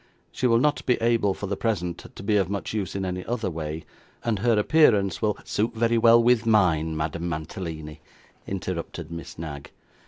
'She 0.31 0.47
will 0.47 0.57
not 0.57 0.83
be 0.87 0.95
able 0.95 1.31
for 1.31 1.45
the 1.45 1.55
present 1.55 2.05
to 2.15 2.23
be 2.23 2.35
of 2.35 2.49
much 2.49 2.73
use 2.73 2.95
in 2.95 3.05
any 3.05 3.23
other 3.25 3.51
way; 3.51 3.85
and 4.25 4.39
her 4.39 4.57
appearance 4.57 5.21
will' 5.21 5.37
'Suit 5.45 5.75
very 5.75 5.99
well 5.99 6.23
with 6.23 6.43
mine, 6.43 6.97
Madame 6.97 7.29
Mantalini,' 7.29 8.01
interrupted 8.47 9.11
Miss 9.11 9.37
Knag. 9.37 9.69